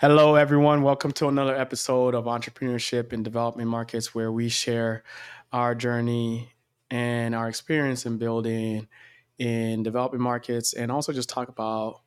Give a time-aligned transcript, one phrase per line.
[0.00, 0.82] Hello, everyone.
[0.82, 5.02] Welcome to another episode of Entrepreneurship and Development Markets, where we share
[5.52, 6.52] our journey
[6.88, 8.86] and our experience in building
[9.38, 12.02] in developing markets and also just talk about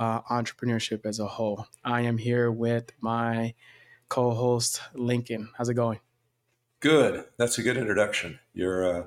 [0.00, 1.68] uh, entrepreneurship as a whole.
[1.84, 3.54] I am here with my
[4.08, 5.48] co host, Lincoln.
[5.56, 6.00] How's it going?
[6.80, 7.26] Good.
[7.36, 8.40] That's a good introduction.
[8.54, 9.06] Your, uh,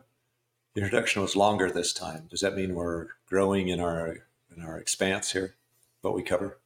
[0.78, 2.28] introduction was longer this time.
[2.30, 4.16] Does that mean we're growing in our
[4.56, 5.56] in our expanse here?
[6.00, 6.60] What we cover?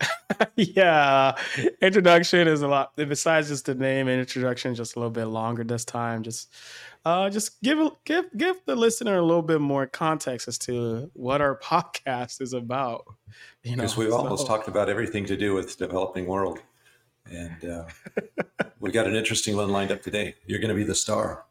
[0.56, 1.34] yeah,
[1.80, 2.94] introduction is a lot.
[2.96, 6.22] Besides just the name and introduction, just a little bit longer this time.
[6.22, 6.52] Just,
[7.04, 11.40] uh, just give give give the listener a little bit more context as to what
[11.40, 13.06] our podcast is about.
[13.62, 14.16] You know, because we've so.
[14.18, 16.60] almost talked about everything to do with developing world,
[17.30, 17.84] and uh,
[18.80, 20.34] we got an interesting one lined up today.
[20.46, 21.44] You're going to be the star.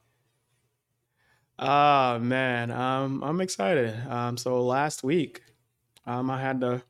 [1.59, 3.95] Ah uh, man, um, I'm excited.
[4.07, 5.41] Um, so last week,
[6.05, 6.83] um, I had the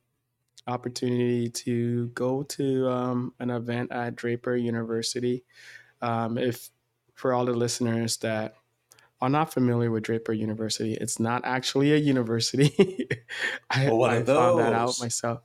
[0.68, 5.44] opportunity to go to um, an event at Draper University.
[6.02, 6.70] Um, if
[7.14, 8.54] for all the listeners that
[9.20, 13.08] are not familiar with Draper University, it's not actually a university.
[13.70, 15.40] I, well, I found that out myself.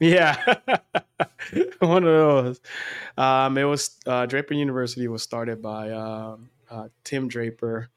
[0.00, 0.36] Yeah,
[1.78, 2.60] one of those.
[3.16, 6.36] Um, it was uh, Draper University was started by uh,
[6.70, 7.88] uh, Tim Draper,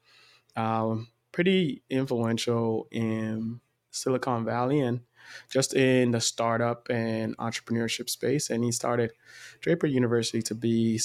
[0.56, 5.00] um, pretty influential in Silicon Valley, and
[5.50, 8.50] just in the startup and entrepreneurship space.
[8.50, 9.12] And he started
[9.60, 11.00] Draper University to be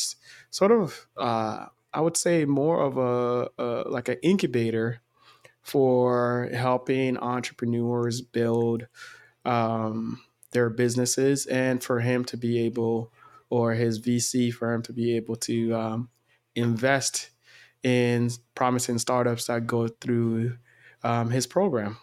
[0.49, 5.01] sort of, uh, I would say, more of a, a like an incubator
[5.61, 8.87] for helping entrepreneurs build
[9.45, 13.11] um, their businesses and for him to be able
[13.49, 16.09] or his VC firm to be able to um,
[16.55, 17.29] invest
[17.83, 20.57] in promising startups that go through
[21.03, 21.97] um, his program.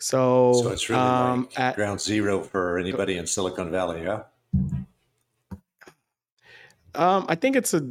[0.00, 4.22] So, so it's really um, like at, ground zero for anybody in Silicon Valley, yeah.
[6.94, 7.86] Um, I think it's a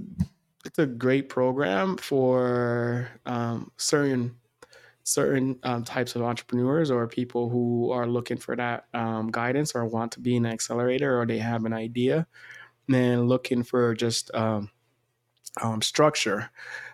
[0.66, 4.36] it's a great program for um, certain
[5.04, 9.86] certain um, types of entrepreneurs or people who are looking for that um, guidance or
[9.86, 12.28] want to be an accelerator or they have an idea
[12.94, 14.70] and looking for just um,
[15.62, 16.50] um, structure.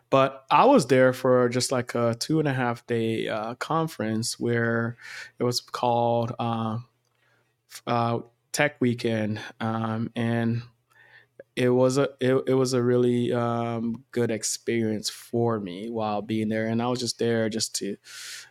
[0.09, 4.39] But I was there for just like a two and a half day uh, conference
[4.39, 4.97] where
[5.39, 6.77] it was called uh,
[7.88, 8.19] uh,
[8.51, 10.61] Tech Weekend, um, and
[11.55, 16.49] it was a it, it was a really um, good experience for me while being
[16.49, 16.67] there.
[16.67, 17.97] And I was just there just to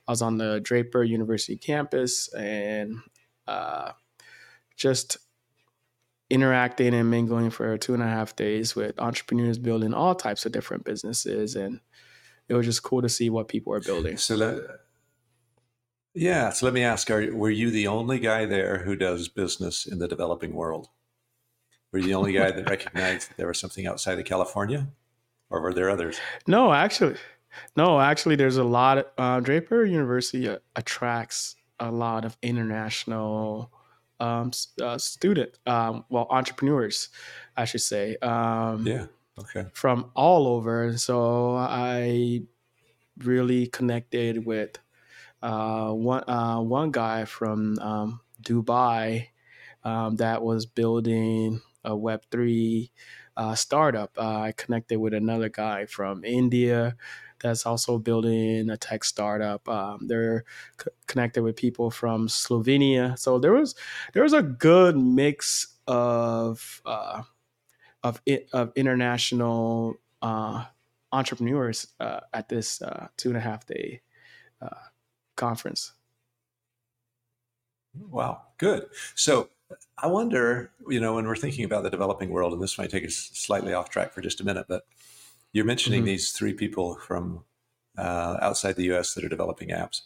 [0.08, 2.98] I was on the Draper University campus and
[3.46, 3.92] uh,
[4.76, 5.18] just
[6.30, 10.52] interacting and mingling for two and a half days with entrepreneurs building all types of
[10.52, 11.80] different businesses and
[12.48, 14.16] it was just cool to see what people are building.
[14.16, 14.58] So let,
[16.14, 19.86] yeah so let me ask are, were you the only guy there who does business
[19.86, 20.88] in the developing world?
[21.92, 24.88] Were you the only guy that recognized that there was something outside of california
[25.50, 26.18] or were there others?
[26.46, 27.16] No actually
[27.76, 33.70] no actually there's a lot of, uh, draper university attracts a lot of international
[34.20, 37.08] um, uh, student, um, well, entrepreneurs,
[37.56, 38.16] I should say.
[38.16, 39.06] Um, yeah.
[39.38, 39.66] Okay.
[39.72, 40.84] From all over.
[40.84, 42.42] And so I
[43.18, 44.78] really connected with
[45.42, 49.28] uh, one, uh, one guy from um, Dubai
[49.82, 52.90] um, that was building a Web3
[53.36, 54.16] uh, startup.
[54.16, 56.96] Uh, I connected with another guy from India
[57.40, 59.68] that's also building a tech startup.
[59.68, 60.44] Um, they're
[60.80, 63.74] c- connected with people from Slovenia, so there was
[64.12, 67.22] there was a good mix of uh,
[68.02, 68.20] of
[68.52, 70.64] of international uh,
[71.12, 74.02] entrepreneurs uh, at this uh, two and a half day
[74.60, 74.88] uh,
[75.36, 75.92] conference.
[78.10, 78.86] Wow, good.
[79.14, 79.50] So
[79.98, 83.04] I wonder, you know, when we're thinking about the developing world, and this might take
[83.04, 84.84] us slightly off track for just a minute, but
[85.54, 86.06] you're mentioning mm-hmm.
[86.08, 87.44] these three people from
[87.96, 90.02] uh, outside the US that are developing apps.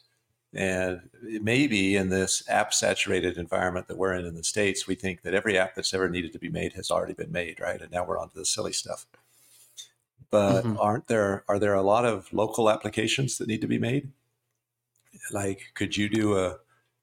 [0.54, 5.22] And maybe in this app saturated environment that we're in in the States, we think
[5.22, 7.80] that every app that's ever needed to be made has already been made, right?
[7.80, 9.06] And now we're on to the silly stuff.
[10.30, 10.76] But mm-hmm.
[10.78, 14.10] aren't there, are there a lot of local applications that need to be made?
[15.32, 16.58] Like, could you do a,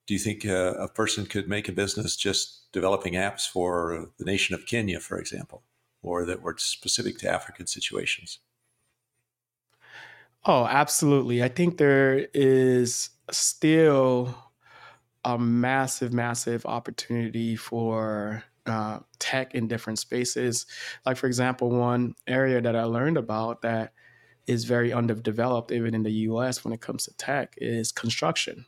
[0.05, 4.25] do you think a, a person could make a business just developing apps for the
[4.25, 5.63] nation of Kenya, for example,
[6.05, 8.39] or that were specific to African situations?
[10.45, 11.41] Oh, absolutely.
[11.41, 14.35] I think there is still
[15.23, 20.67] a massive, massive opportunity for uh, tech in different spaces.
[21.05, 23.93] Like, for example, one area that I learned about that
[24.45, 28.65] is very underdeveloped, even in the US, when it comes to tech, is construction.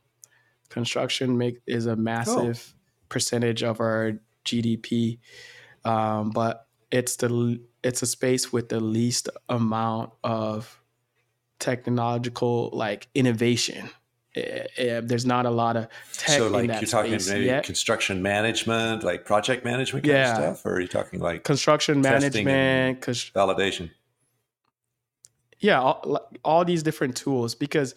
[0.69, 2.79] construction make is a massive oh.
[3.09, 4.13] percentage of our
[4.43, 5.19] GDP,
[5.85, 10.81] um, but it's the it's a space with the least amount of
[11.59, 13.89] technological like innovation.
[14.35, 17.63] Uh, there's not a lot of tech so like you're talking maybe yet.
[17.63, 20.29] construction management like project management kind yeah.
[20.29, 23.89] of stuff or are you talking like construction management cons- validation
[25.57, 27.95] yeah all, all these different tools because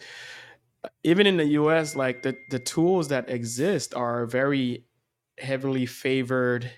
[1.03, 4.83] even in the us like the, the tools that exist are very
[5.37, 6.71] heavily favored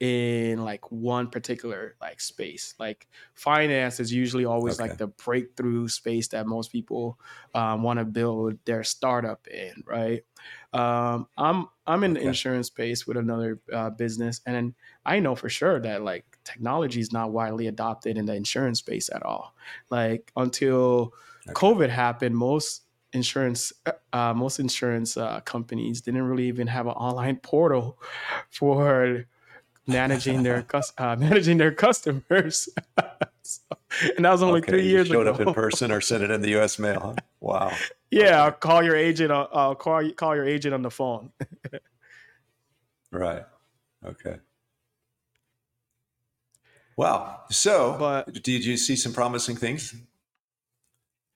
[0.00, 4.88] in like one particular like space like finance is usually always okay.
[4.88, 7.18] like the breakthrough space that most people
[7.54, 10.24] um, want to build their startup in right
[10.72, 12.22] um, i'm i'm in okay.
[12.22, 14.72] the insurance space with another uh, business and
[15.04, 19.10] i know for sure that like technology is not widely adopted in the insurance space
[19.14, 19.54] at all
[19.90, 21.12] like until
[21.46, 21.52] okay.
[21.52, 26.92] covid happened most insurance uh, uh most insurance uh, companies didn't really even have an
[26.92, 27.98] online portal
[28.48, 29.26] for
[29.86, 30.64] managing their
[30.98, 32.68] uh, managing their customers.
[33.42, 33.60] so,
[34.16, 35.34] and that was only okay, three years showed ago.
[35.34, 36.78] up in person or sent it in the U.S.
[36.78, 37.00] mail.
[37.00, 37.14] Huh?
[37.40, 37.72] Wow.
[38.10, 38.34] yeah, okay.
[38.34, 39.32] I'll call your agent.
[39.32, 41.32] I'll, I'll call call your agent on the phone.
[43.10, 43.44] right.
[44.04, 44.36] Okay.
[46.96, 47.40] Wow.
[47.50, 49.94] So, but, did you see some promising things?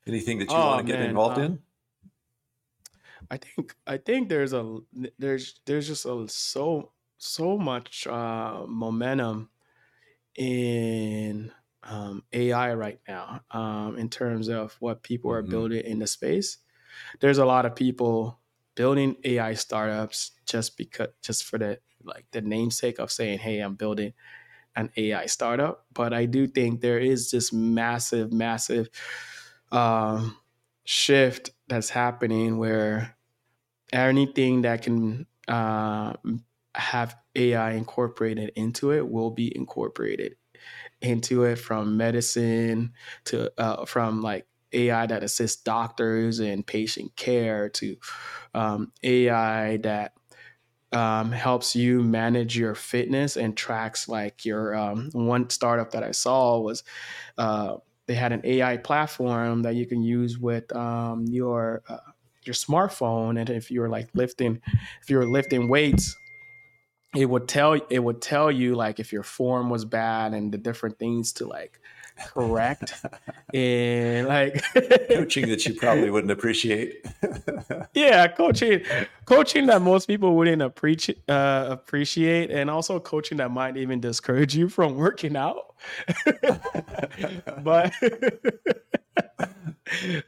[0.06, 1.58] Anything that you oh, want to get man, involved um, in?
[3.31, 4.79] I think I think there's a
[5.19, 9.51] there's there's just a so so much uh, momentum
[10.37, 11.53] in
[11.83, 15.51] um, AI right now um, in terms of what people are mm-hmm.
[15.51, 16.59] building in the space.
[17.21, 18.39] There's a lot of people
[18.75, 23.75] building AI startups just because just for the like the namesake of saying, "Hey, I'm
[23.75, 24.13] building
[24.77, 28.89] an AI startup." But I do think there is this massive, massive
[29.73, 30.37] um,
[30.85, 33.17] shift that's happening where
[33.93, 36.15] anything that can uh,
[36.75, 40.37] have AI incorporated into it will be incorporated
[41.00, 42.93] into it from medicine
[43.25, 47.97] to uh, from like AI that assists doctors and patient care to
[48.55, 50.15] um, AI that
[50.93, 56.12] um, helps you manage your fitness and tracks like your um, one startup that I
[56.12, 56.85] saw was
[57.37, 61.99] uh, they had an AI platform that you can use with um, your uh,
[62.44, 63.41] your smartphone.
[63.41, 64.61] And if you're like lifting
[65.03, 66.17] if you're lifting weights
[67.15, 70.59] it would tell it would tell you like if your form was bad and the
[70.59, 71.81] different things to like
[72.27, 72.95] correct
[73.55, 74.63] and like
[75.11, 77.05] coaching that you probably wouldn't appreciate.
[77.95, 78.83] Yeah coaching
[79.25, 84.57] coaching that most people wouldn't appreciate uh, appreciate and also coaching that might even discourage
[84.57, 85.75] you from working out.
[87.63, 87.93] But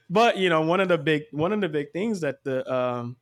[0.08, 3.16] but you know one of the big one of the big things that the um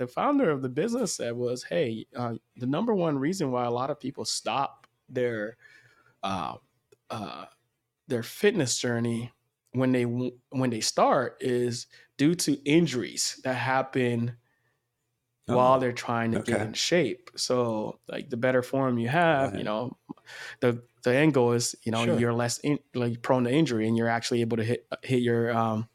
[0.00, 3.70] the founder of the business said was, "Hey, uh, the number one reason why a
[3.70, 5.58] lot of people stop their
[6.22, 6.54] uh,
[7.10, 7.44] uh,
[8.08, 9.30] their fitness journey
[9.72, 11.86] when they when they start is
[12.16, 14.36] due to injuries that happen
[15.48, 16.52] oh, while they're trying to okay.
[16.52, 17.30] get in shape.
[17.36, 19.98] So, like the better form you have, you know,
[20.60, 22.18] the the end goal is you know sure.
[22.18, 25.54] you're less in, like prone to injury and you're actually able to hit hit your
[25.54, 25.88] um,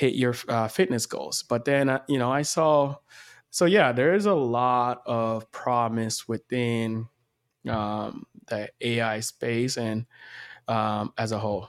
[0.00, 1.42] hit your uh, fitness goals.
[1.42, 2.96] But then, uh, you know, I saw,
[3.50, 7.06] so yeah, there is a lot of promise within
[7.68, 10.06] um, the AI space and
[10.68, 11.68] um, as a whole.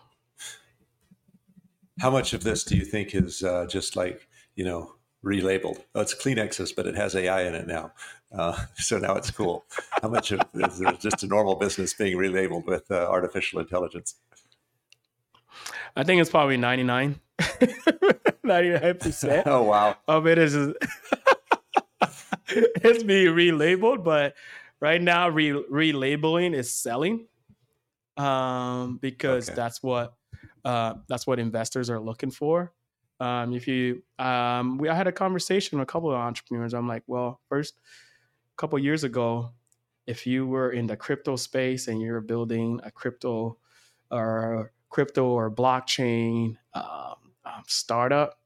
[1.99, 4.25] How much of this do you think is uh, just like,
[4.55, 5.83] you know, relabeled?
[5.93, 7.91] Oh, it's Kleenexes, but it has AI in it now.
[8.31, 9.65] Uh, so now it's cool.
[10.01, 14.15] How much of is just a normal business being relabeled with uh, artificial intelligence?
[15.95, 17.19] I think it's probably 99.
[18.45, 20.55] 99% oh wow of it is
[22.47, 24.35] it's being relabeled but
[24.79, 27.27] right now re- relabeling is selling
[28.17, 29.55] um, because okay.
[29.55, 30.13] that's what
[30.65, 32.73] uh, that's what investors are looking for
[33.19, 36.87] um, if you um, we I had a conversation with a couple of entrepreneurs I'm
[36.87, 39.51] like well first a couple years ago
[40.07, 43.57] if you were in the crypto space and you're building a crypto
[44.11, 48.37] or crypto or blockchain um, um, startup,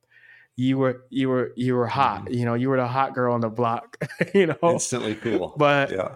[0.56, 2.26] you were you were you were hot.
[2.26, 2.34] Mm-hmm.
[2.34, 3.98] You know, you were the hot girl on the block.
[4.34, 5.54] you know, instantly cool.
[5.58, 6.16] But yeah,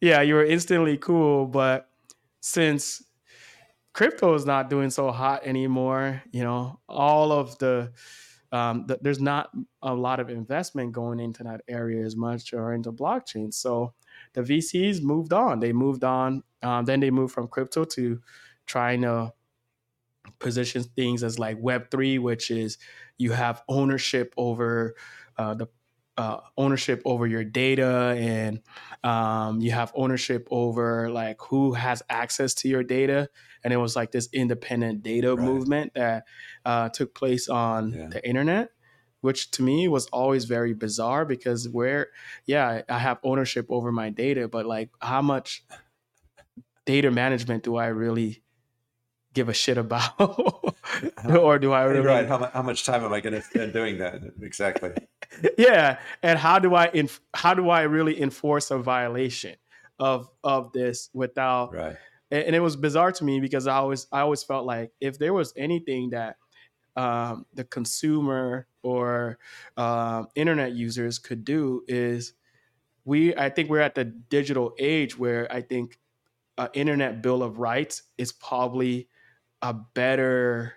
[0.00, 1.46] yeah, you were instantly cool.
[1.46, 1.88] But
[2.40, 3.02] since
[3.92, 7.92] crypto is not doing so hot anymore, you know, all of the
[8.52, 9.50] um, the, there's not
[9.80, 13.52] a lot of investment going into that area as much or into blockchain.
[13.52, 13.94] So
[14.34, 15.58] the VCs moved on.
[15.58, 16.42] They moved on.
[16.62, 18.20] Um, then they moved from crypto to
[18.66, 19.32] trying to
[20.42, 22.78] position things as like Web three, which is
[23.18, 24.94] you have ownership over
[25.36, 25.68] uh, the
[26.18, 28.60] uh, ownership over your data and
[29.02, 33.30] um, you have ownership over like who has access to your data
[33.64, 35.44] and it was like this independent data Right.
[35.44, 36.24] movement that
[36.66, 38.08] uh, took place on Yeah.
[38.10, 38.70] the internet
[39.22, 42.08] which to me was always very bizarre because where
[42.44, 45.64] yeah i have ownership over my data but like how much
[46.84, 48.41] data management do i really
[49.34, 50.12] give a shit about
[51.28, 52.28] or do i really Right.
[52.28, 54.20] How, how much time am I going to spend doing that?
[54.42, 54.92] Exactly.
[55.58, 59.56] yeah and how do i inf- how do i really enforce a violation
[59.98, 61.96] of of this without Right.
[62.30, 65.18] and, and it was bizarre to me because i always i always felt like if
[65.18, 66.36] there was anything that
[66.94, 69.38] um, the consumer or
[69.78, 72.34] um, internet users could do is
[73.06, 75.98] we i think we're at the digital age where i think
[76.58, 79.08] an internet bill of rights is probably
[79.62, 80.74] a better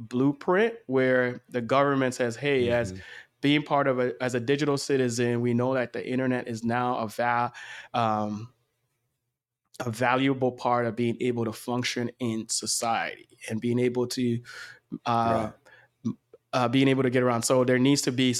[0.00, 3.02] blueprint where the government says hey as Mhm.
[3.40, 6.98] being part of a as a digital citizen, we know that the internet is now
[6.98, 7.52] a val,
[7.94, 8.52] um,
[9.80, 14.40] a valuable part of being able to function in society and being able to
[15.06, 15.54] uh, Right.
[16.52, 17.42] uh, being able to get around.
[17.42, 18.34] So there needs to be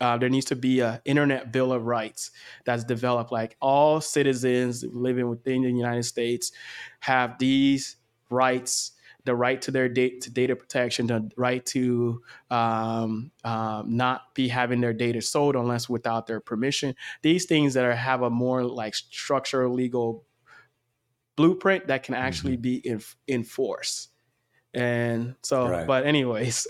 [0.00, 2.30] uh, there needs to be a internet bill of rights
[2.64, 3.32] that's developed.
[3.32, 6.52] Like all citizens living within the United States
[7.00, 7.96] have these
[8.30, 8.92] rights:
[9.24, 14.48] the right to their data, to data protection, the right to um, um, not be
[14.48, 16.94] having their data sold unless without their permission.
[17.22, 20.24] These things that are have a more like structural legal
[21.36, 24.10] blueprint that can actually be in, enforced.
[24.72, 25.86] And so, Right.
[25.86, 26.66] but anyways,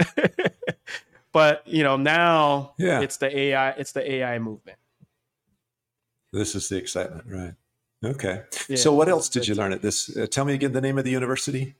[1.32, 3.00] but you know now Yeah.
[3.00, 4.78] it's the AI, it's the AI movement.
[6.32, 7.24] This is the excitement.
[7.26, 7.54] Right.
[8.04, 8.42] Okay.
[8.68, 8.76] Yeah.
[8.76, 10.14] So, what else did you learn at this?
[10.14, 11.74] Uh, tell me again the name of the university.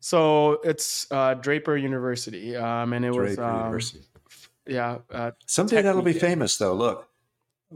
[0.00, 4.04] So it's uh, Draper University, um, and it was Draper um, University.
[4.66, 6.74] yeah, uh, Someday that'll be famous, though.
[6.74, 7.08] Look,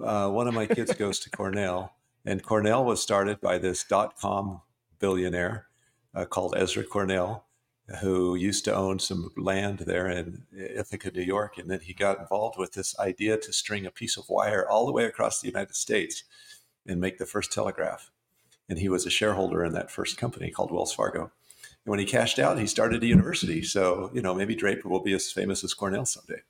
[0.02, 4.16] uh, one of my kids goes to Cornell, and Cornell was started by this dot
[4.16, 4.60] com
[5.00, 5.66] billionaire
[6.14, 7.46] uh, called Ezra Cornell,
[8.00, 11.58] who used to own some land there in Ithaca, New York.
[11.58, 14.86] And then he got involved with this idea to string a piece of wire all
[14.86, 16.22] the way across the United States
[16.86, 18.12] and make the first telegraph.
[18.68, 21.32] And he was a shareholder in that first company called Wells Fargo.
[21.84, 23.62] And when he cashed out, he started a university.
[23.62, 26.42] So, you know, maybe Draper will be as famous as Cornell someday.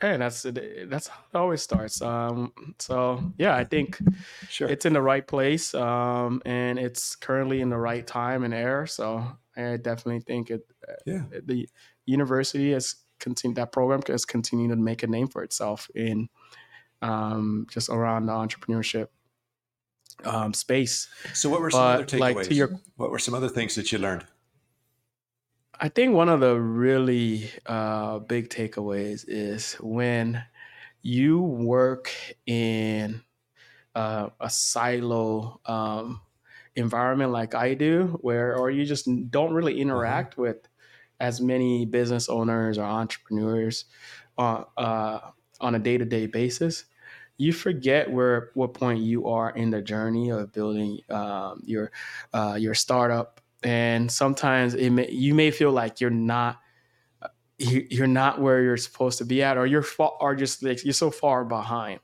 [0.00, 0.46] hey, that's
[0.88, 2.00] that's how it always starts.
[2.02, 3.98] Um, so yeah, I think
[4.48, 4.68] Sure.
[4.68, 8.86] it's in the right place, um, and it's currently in the right time and air.
[8.86, 9.24] So
[9.56, 10.62] I definitely think it
[11.06, 11.24] yeah.
[11.44, 11.68] the
[12.06, 16.28] university has continued that program has continued to make a name for itself in
[17.02, 19.08] um, just around the entrepreneurship
[20.24, 21.08] um, space.
[21.32, 22.48] So, what were some other But, like, takeaways?
[22.48, 24.26] to your- what were some other things that you learned?
[25.82, 30.42] I think one of the really uh, big takeaways is when
[31.02, 32.12] you work
[32.46, 33.22] in
[33.94, 36.20] uh, a silo um,
[36.76, 40.68] environment like I do, where or you just don't really interact with
[41.18, 43.86] as many business owners or entrepreneurs
[44.38, 46.84] uh, uh, on a day to day basis.
[47.40, 51.90] You forget where what point you are in the journey of building um, your
[52.34, 56.60] uh, your startup, and sometimes it may, you may feel like you're not
[57.58, 60.84] you- you're not where you're supposed to be at, or you're far, or just like
[60.84, 62.00] you're so far behind,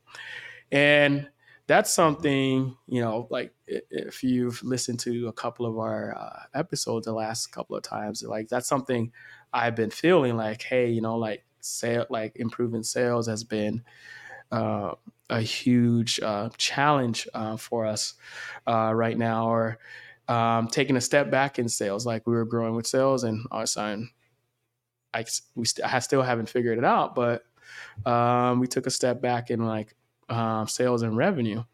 [0.73, 1.29] and
[1.67, 3.29] that's something you know.
[3.31, 7.83] Like if you've listened to a couple of our uh, episodes the last couple of
[7.83, 9.13] times, like that's something
[9.53, 13.85] I've been feeling like, hey, you know, like sale, like improving sales has been
[14.53, 14.95] uh,
[15.31, 18.15] a huge uh, challenge uh, for us
[18.67, 19.79] uh, right now, or
[20.29, 22.07] um, taking a step back in sales.
[22.07, 24.11] Like we were growing with sales, and a sudden,
[25.15, 25.25] I
[25.55, 27.45] we st- I still haven't figured it out, but
[28.05, 29.95] um, we took a step back in like
[30.29, 31.65] um, sales and revenue.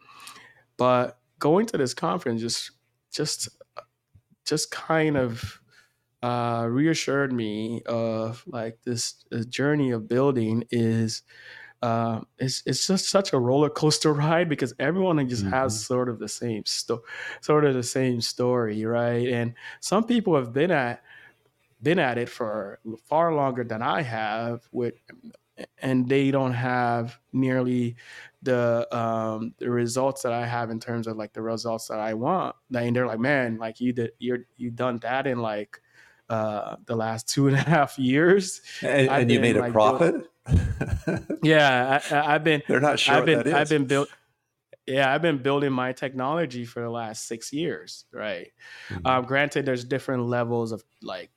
[0.77, 2.73] But going to this conference just
[3.13, 3.49] just
[4.45, 5.61] just kind of
[6.23, 11.23] uh, reassured me of like this, this journey of building is
[11.83, 15.87] uh, it's it's just such a roller coaster ride because everyone just has Mhm.
[15.87, 17.03] sort of the same sto-
[17.41, 19.29] sort of the same story, right?
[19.29, 21.03] And some people have been at
[21.83, 24.95] been at it for far longer than I have with
[25.79, 27.97] and they don't have nearly
[28.43, 32.15] the um the results that I have in terms of like the results that I
[32.15, 32.55] want.
[32.75, 35.81] And they're like, man, like you did you're you done that in like
[36.29, 38.63] uh the last two and a half years.
[38.83, 40.31] And, and you made a like, profit?
[41.43, 43.55] Yeah, I, I've been They're not sure I've been that is.
[43.55, 44.09] I've been built
[44.87, 48.53] yeah, I've been building my technology for the last six years, right?
[48.91, 49.07] Mhm.
[49.07, 51.31] Um, granted, there's different levels of like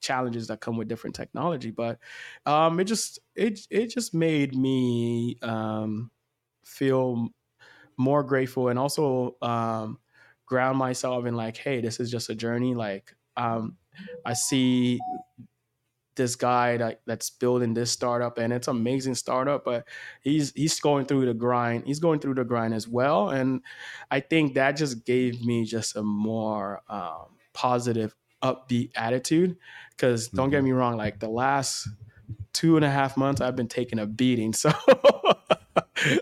[0.00, 1.70] challenges that come with different technology.
[1.70, 1.98] But
[2.46, 6.10] um, it just it it just made me um,
[6.64, 7.28] feel
[7.96, 10.00] more grateful and also um,
[10.46, 12.74] ground myself in like, hey, this is just a journey.
[12.74, 13.78] Like um,
[14.24, 15.00] I see
[16.20, 19.88] this guy that, that's building this startup and it's amazing startup but
[20.20, 23.62] he's he's going through the grind he's going through the grind as well and
[24.10, 27.24] i think that just gave me just a more um,
[27.54, 29.56] positive upbeat attitude
[29.92, 30.56] because don't mm-hmm.
[30.56, 31.88] get me wrong like the last
[32.52, 34.70] two and a half months i've been taking a beating so
[36.06, 36.20] you,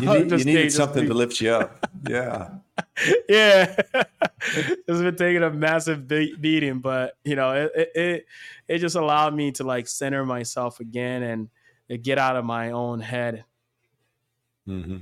[0.00, 2.50] need, you needed something to lift you up yeah
[3.28, 3.76] yeah,
[4.40, 8.26] it's been taking a massive be- beating, but you know, it, it
[8.68, 13.00] it just allowed me to like center myself again and get out of my own
[13.00, 13.44] head.
[14.68, 14.98] Mm-hmm.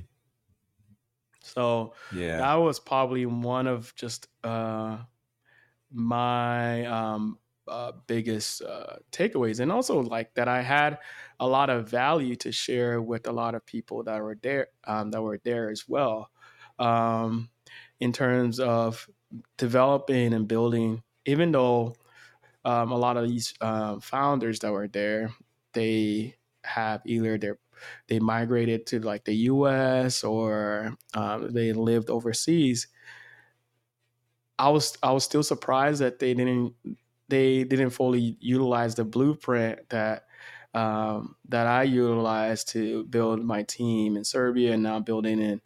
[1.42, 4.98] So yeah, that was probably one of just uh,
[5.92, 7.38] my um,
[7.68, 10.98] uh, biggest uh, takeaways, and also like that I had
[11.40, 15.10] a lot of value to share with a lot of people that were there um,
[15.10, 16.30] that were there as well.
[16.78, 17.50] Um,
[18.00, 19.08] in terms of
[19.58, 21.94] developing and building, even though
[22.64, 25.32] um, a lot of these uh, founders that were there,
[25.72, 27.52] they have either they
[28.08, 30.24] they migrated to like the U.S.
[30.24, 32.88] or um, they lived overseas.
[34.58, 36.74] I was I was still surprised that they didn't
[37.28, 40.26] they didn't fully utilize the blueprint that
[40.74, 45.60] um, that I utilized to build my team in Serbia and now building in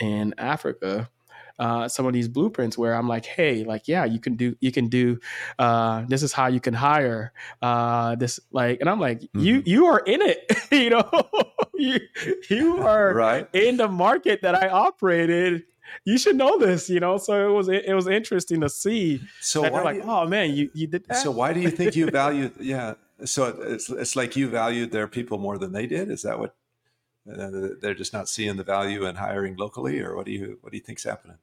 [0.00, 1.10] in Africa
[1.58, 4.72] uh, some of these blueprints where I'm like, hey, like, yeah, you can do, you
[4.72, 5.18] can do,
[5.58, 9.40] uh, this is how you can hire, uh, this, like, and I'm like, mm-hmm.
[9.40, 11.08] you, you are in it, you know,
[11.74, 12.00] you,
[12.48, 13.48] you are right.
[13.52, 15.64] in the market that I operated.
[16.04, 17.16] You should know this, you know.
[17.16, 19.22] So it was it, was interesting to see.
[19.40, 21.16] So why like, you, oh man, you you did that.
[21.16, 22.50] So why do you think you value?
[22.60, 22.94] yeah.
[23.24, 26.10] So it's it's like you valued their people more than they did.
[26.10, 26.54] Is that what?
[27.26, 30.72] Uh, they're just not seeing the value in hiring locally, or what do you what
[30.72, 31.38] do you think's happening?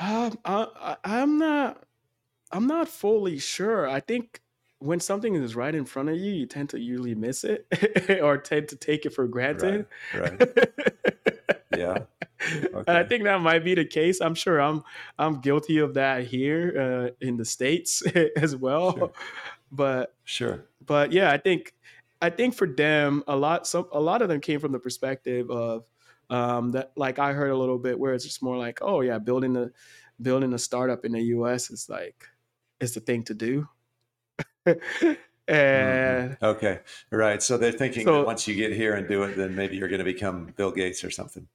[0.00, 1.82] Um, I, I, am not.
[2.50, 3.88] I'm not fully sure.
[3.88, 4.40] I think
[4.78, 7.66] when something is right in front of you, you tend to usually miss it
[8.22, 9.86] or tend to take it for granted.
[10.14, 10.40] Right.
[10.40, 10.68] right.
[11.76, 11.98] yeah.
[12.42, 12.84] Okay.
[12.88, 14.20] And I think that might be the case.
[14.20, 14.82] I'm sure I'm
[15.18, 18.02] I'm guilty of that here uh, in the states
[18.36, 18.96] as well.
[18.96, 19.12] Sure.
[19.70, 20.64] But sure.
[20.84, 21.74] But yeah, I think
[22.22, 25.50] I think for them a lot some a lot of them came from the perspective
[25.50, 25.84] of
[26.30, 29.18] um, that like I heard a little bit where it's just more like, oh yeah,
[29.18, 29.72] building the
[30.20, 31.70] building a startup in the U.S.
[31.70, 32.26] is like
[32.80, 33.68] is the thing to do.
[35.48, 35.54] Mm-hmm.
[35.54, 36.44] and mm-hmm.
[36.44, 36.78] okay,
[37.10, 37.42] right.
[37.42, 39.88] So they're thinking so, that once you get here and do it, then maybe you're
[39.88, 41.48] going to become Bill Gates or something.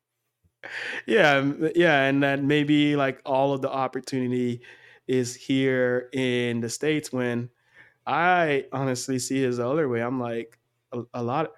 [1.06, 4.62] Yeah, yeah, and that maybe like all of the opportunity
[5.08, 7.14] is here in the states.
[7.14, 7.50] When
[8.06, 10.02] I honestly see it the other way.
[10.02, 10.58] I'm like
[10.92, 11.52] a, a lot,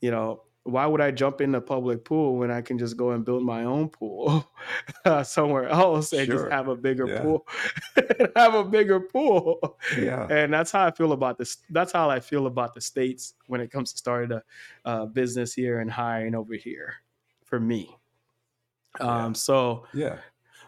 [0.00, 3.10] you know, why would I jump in the public pool when I can just go
[3.10, 4.48] and build my own pool
[5.04, 6.36] uh, somewhere else and sure.
[6.36, 7.20] just have a bigger yeah.
[7.20, 7.46] pool,
[8.36, 9.78] have a bigger pool.
[9.98, 11.58] Yeah, and that's how I feel about this.
[11.70, 14.42] That's how I feel about the states when it comes to starting a
[14.88, 16.94] uh, business here and hiring over here.
[17.44, 17.94] For me,
[19.00, 19.32] um, yeah.
[19.34, 20.18] so yeah,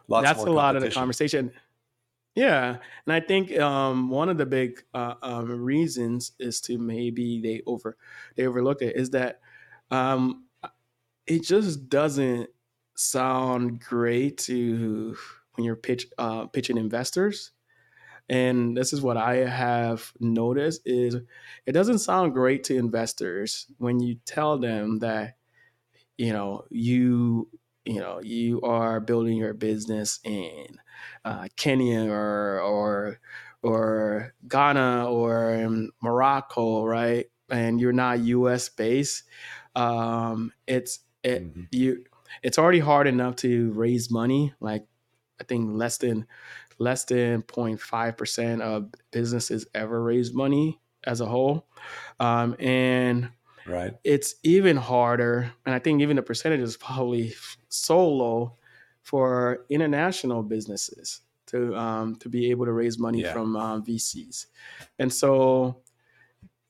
[0.08, 1.52] Lots that's a lot of the conversation.
[2.34, 7.40] Yeah, and I think um, one of the big uh, um, reasons is to maybe
[7.40, 7.96] they over
[8.36, 9.40] they overlook it is that
[9.94, 10.46] um,
[11.26, 12.50] it just doesn't
[12.96, 15.16] sound great to
[15.54, 17.52] when you're pitch uh, pitching investors.
[18.28, 21.16] And this is what I have noticed is
[21.66, 25.36] it doesn't sound great to investors when you tell them that
[26.16, 27.48] you know you
[27.84, 30.66] you know you are building your business in
[31.24, 33.20] uh, Kenya or or
[33.62, 37.26] or Ghana or Morocco, right?
[37.50, 38.68] And you're not U.S.
[38.68, 39.24] based
[39.74, 41.62] um, it's it mm-hmm.
[41.70, 42.04] you
[42.42, 44.52] it's already hard enough to raise money.
[44.60, 44.84] Like
[45.40, 46.26] I think less than
[46.78, 51.66] less than 0.5 percent of businesses ever raise money as a whole,
[52.20, 53.28] um, and
[53.66, 55.52] right it's even harder.
[55.66, 57.34] And I think even the percentage is probably
[57.68, 58.56] so low
[59.02, 63.32] for international businesses to um, to be able to raise money yeah.
[63.32, 64.46] from um, VCs,
[64.98, 65.82] and so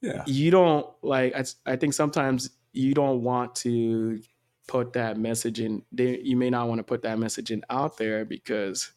[0.01, 0.23] yeah.
[0.27, 1.35] you don't like.
[1.35, 4.21] I, I think sometimes you don't want to
[4.67, 8.25] put that message in you may not want to put that message in out there
[8.25, 8.93] because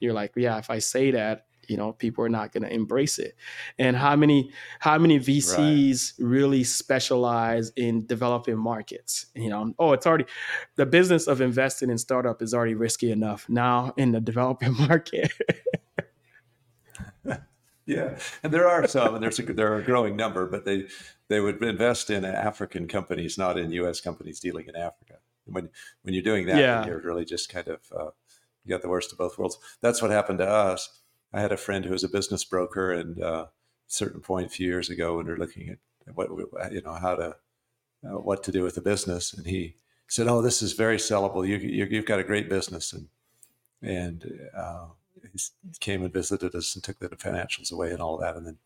[0.00, 3.18] you're like yeah if i say that you know people are not going to embrace
[3.18, 3.36] it.
[3.78, 6.26] And how many how many vcs right.
[6.26, 9.72] really specialize in developing markets you know?
[9.78, 10.24] Oh it's already
[10.74, 15.32] the business of investing in startup is already risky enough now in the developing market
[17.90, 20.86] yeah, and there are some, and there's a, there are a growing number, but they
[21.28, 24.00] they would invest in African companies, not in U.S.
[24.00, 25.16] companies dealing in Africa.
[25.44, 25.70] When
[26.02, 26.86] when you're doing that, Yeah.
[26.86, 28.10] you're really just kind of uh,
[28.64, 29.58] you got the worst of both worlds.
[29.80, 31.00] That's what happened to us.
[31.32, 33.50] I had a friend who was a business broker, and uh, a
[33.88, 35.78] certain point a few years ago, when we were looking at
[36.14, 36.28] what
[36.72, 37.36] you know how to
[38.04, 39.76] uh, what to do with the business, and he
[40.08, 41.46] said, "Oh, this is very sellable.
[41.46, 43.08] You, you you've got a great business," and
[43.82, 44.86] and uh,
[45.34, 48.58] he came and visited us and took the financials away and all that, and then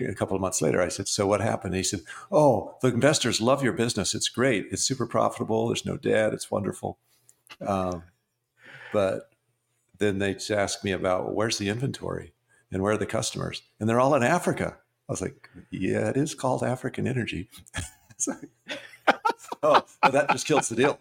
[0.00, 2.88] a couple of months later, I said, "So what happened?" And he said, "Oh, the
[2.88, 4.14] investors love your business.
[4.14, 4.66] It's great.
[4.70, 5.68] It's super profitable.
[5.68, 6.32] There's no debt.
[6.32, 6.98] It's wonderful."
[7.66, 8.04] Um,
[8.92, 9.30] but
[9.98, 12.32] then they asked me about well, where's the inventory
[12.70, 14.76] and where are the customers, and they're all in Africa.
[15.08, 17.48] I was like, "Yeah, it is called African Energy."
[18.26, 18.50] like,
[19.62, 20.98] oh, that just kills the deal.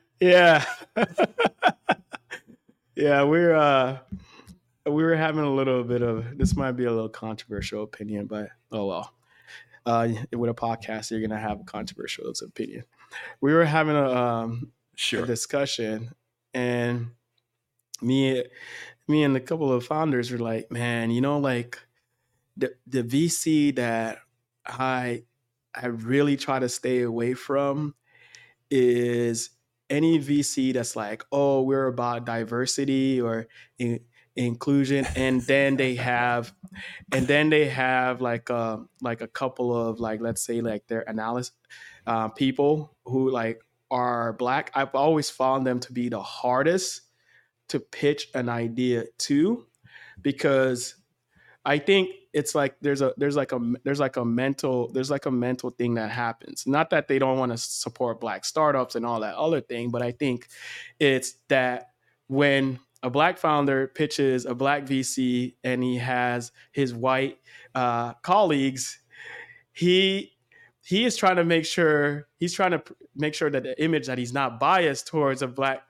[0.20, 0.64] yeah.
[3.00, 3.98] Yeah, we're uh
[4.86, 8.48] we were having a little bit of this might be a little controversial opinion, but
[8.70, 9.14] oh well.
[9.86, 12.84] Uh, with a podcast, you're gonna have a controversial opinion.
[13.40, 15.24] We were having a, um, sure.
[15.24, 16.10] a discussion,
[16.52, 17.12] and
[18.02, 18.44] me,
[19.08, 21.78] me, and a couple of founders were like, "Man, you know, like
[22.58, 24.18] the the VC that
[24.66, 25.24] I
[25.74, 27.94] I really try to stay away from
[28.70, 29.50] is
[29.90, 33.48] any VC that's like, oh, we're about diversity or
[33.78, 34.00] in,
[34.36, 36.54] inclusion, and then they have,
[37.12, 40.86] and then they have like a uh, like a couple of like let's say like
[40.86, 41.52] their analysis
[42.06, 44.70] uh, people who like are black.
[44.74, 47.02] I've always found them to be the hardest
[47.68, 49.66] to pitch an idea to
[50.22, 50.96] because
[51.64, 55.26] I think it's like there's a there's like a there's like a mental there's like
[55.26, 56.66] a mental thing that happens.
[56.66, 60.02] Not that they don't want to support black startups and all that other thing, but
[60.02, 60.48] I think
[60.98, 61.90] it's that
[62.28, 67.38] when a black founder pitches a black VC and he has his white
[67.74, 69.00] uh, colleagues,
[69.72, 70.32] he
[70.82, 72.82] he is trying to make sure he's trying to
[73.14, 75.82] make sure that the image that he's not biased towards a black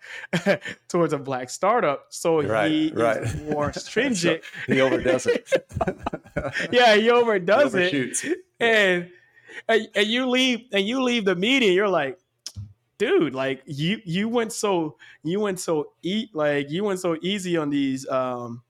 [0.88, 3.22] towards a black startup so right, he right.
[3.22, 4.42] is more stringent.
[4.66, 5.48] so he overdoes it.
[6.72, 8.38] Yeah he overdoes he it.
[8.58, 9.10] and,
[9.68, 12.18] and and you leave and you leave the meeting you're like
[12.98, 17.56] dude like you you went so you went so eat like you went so easy
[17.56, 18.62] on these um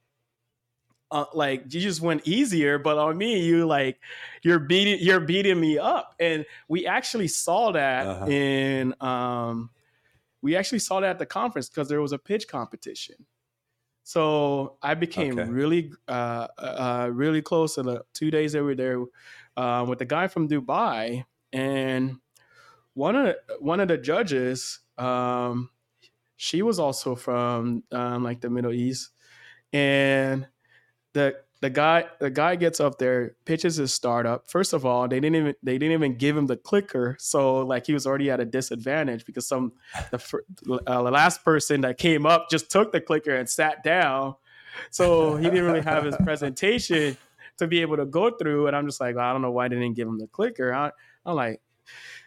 [1.10, 3.98] uh, like you just went easier but on me you like
[4.42, 8.26] you're beating you're beating me up and we actually saw that uh-huh.
[8.26, 9.70] in um
[10.42, 13.16] we actually saw that at the conference because there was a pitch competition
[14.04, 15.50] so i became okay.
[15.50, 19.04] really uh, uh really close to the two days that we were there
[19.56, 22.16] uh, with the guy from dubai and
[22.94, 25.68] one of the, one of the judges um
[26.36, 29.10] she was also from um, like the middle east
[29.74, 30.46] and
[31.12, 35.20] the the guy the guy gets up there pitches his startup first of all they
[35.20, 37.16] didn't even they didn't even give him the clicker.
[37.18, 39.72] So like he was already at a disadvantage because some
[40.10, 44.36] the, uh, the last person that came up just took the clicker and sat down.
[44.90, 47.16] So he didn't really have his presentation
[47.58, 48.66] to be able to go through.
[48.66, 50.72] And i'm just like well, i don't know why they didn't give him the clicker.
[50.72, 50.90] I,
[51.26, 51.60] i'm like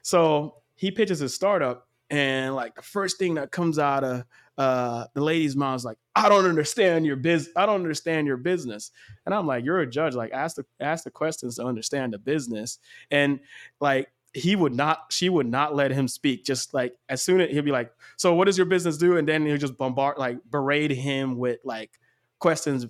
[0.04, 4.24] so he pitches his startup and like the first thing that comes out of
[4.58, 7.50] uh, the lady's mouth is like, "I don't understand your biz.
[7.56, 8.92] I don't understand your business."
[9.26, 10.14] And I'm like, "You're a judge.
[10.14, 13.40] Like, ask the ask the questions to understand the business." And
[13.80, 15.06] like, he would not.
[15.10, 16.46] She would not let him speak.
[16.46, 19.28] Just like as soon as he'll be like, "So what does your business do?" And
[19.28, 21.92] then he'll just bombard, like, berate him with like
[22.40, 22.86] questions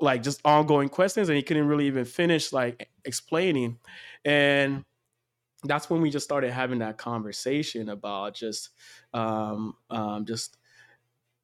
[0.00, 3.78] like just ongoing questions and he couldn't really even finish like explaining
[4.24, 4.84] and
[5.64, 8.70] that's when we just started having that conversation about just
[9.14, 10.56] um, um, just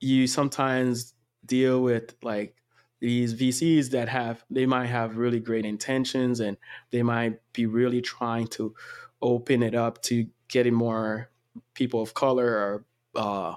[0.00, 2.57] you sometimes deal with like
[3.00, 6.57] these VCs that have they might have really great intentions and
[6.90, 8.74] they might be really trying to
[9.22, 11.31] open it up to getting more
[11.74, 13.54] people of color or uh,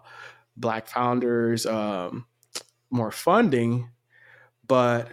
[0.57, 2.25] black founders um,
[2.89, 3.89] more funding
[4.67, 5.09] but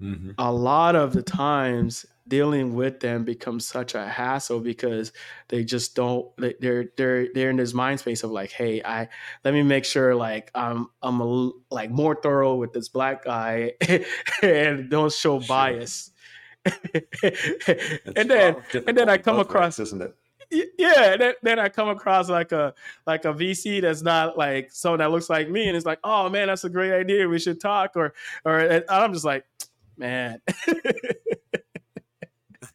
[0.00, 0.30] mm-hmm.
[0.38, 5.12] a lot of the times dealing with them becomes such a hassle because
[5.48, 6.28] they just don't
[6.60, 9.08] they're they're they're in this mind space of like hey i
[9.44, 13.72] let me make sure like i'm i'm a, like more thorough with this black guy
[14.42, 15.48] and don't show sure.
[15.48, 16.10] bias.
[18.16, 20.14] And then and then i come across isn't it?
[20.78, 22.74] yeah then, then i come across like a
[23.06, 26.28] like a vc that's not like someone that looks like me and it's like oh
[26.28, 27.28] man that's a great idea.
[27.28, 29.44] We should talk or or i'm just like
[29.96, 30.40] man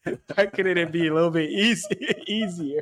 [0.36, 2.82] why couldn't it be a little bit easy, easier?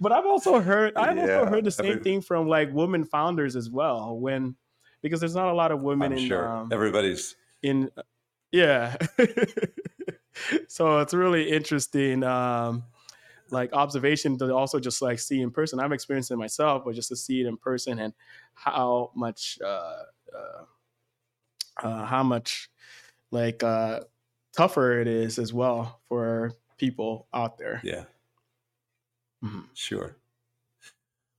[0.00, 3.04] But I've also heard I've yeah, also heard the same mean, thing from like women
[3.04, 4.16] founders as well.
[4.18, 4.56] When
[5.02, 7.90] because there's not a lot of women I'm in sure um, everybody's in
[8.50, 8.96] yeah.
[10.68, 12.22] so it's really interesting.
[12.22, 12.84] Um,
[13.50, 15.80] like observation to also just like see in person.
[15.80, 18.12] I've experienced it myself, but just to see it in person and
[18.54, 20.02] how much, uh,
[20.34, 20.64] uh,
[21.82, 22.68] uh, how much
[23.30, 24.00] like uh,
[24.56, 27.80] tougher it is as well for people out there.
[27.84, 28.04] yeah,
[29.42, 29.68] Mhm.
[29.74, 30.16] sure.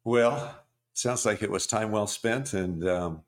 [0.03, 3.23] Well, sounds like it was time well spent, and um,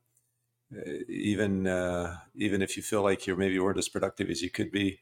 [1.10, 4.72] even uh, even if you feel like you maybe weren't as productive as you could
[4.72, 5.02] be,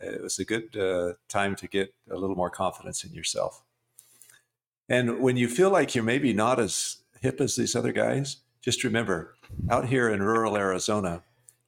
[0.00, 3.62] it was a good uh, time to get a little more confidence in yourself.
[4.88, 8.84] And when you feel like you're maybe not as hip as these other guys, just
[8.84, 9.34] remember
[9.70, 11.22] out here in rural Arizona,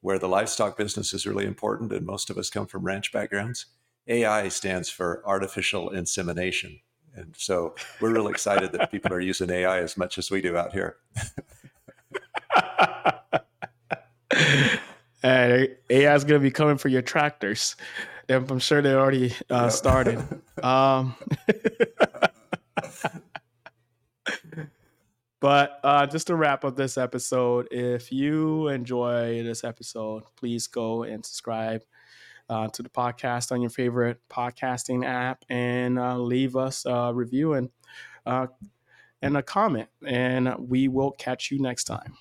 [0.07, 3.65] where the livestock business is really important, and most of us come from ranch backgrounds,
[4.07, 6.79] AI stands for artificial insemination.
[7.13, 10.55] And so we're really excited that people are using AI as much as we do
[10.55, 10.95] out here.
[15.21, 17.75] and AI is going to be coming for your tractors.
[18.29, 20.23] And I'm sure they already uh, started.
[20.63, 21.15] Um,
[25.39, 31.03] but uh, just to wrap up this episode, if you enjoy this episode, please go
[31.03, 31.83] and subscribe
[32.49, 37.53] uh, to the podcast on your favorite podcasting app and uh, leave us a review
[37.53, 37.69] and
[38.25, 38.47] uh,
[39.21, 39.89] and a comment.
[40.05, 42.13] And we will catch you next time.